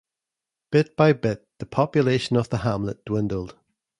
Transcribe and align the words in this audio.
Bit 0.71 0.97
by 0.97 1.13
bit, 1.13 1.47
the 1.59 1.67
population 1.67 2.35
of 2.35 2.49
the 2.49 2.57
hamlet 2.57 3.05
dwindled. 3.05 3.55